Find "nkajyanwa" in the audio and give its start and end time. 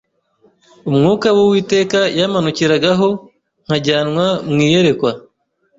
3.65-4.25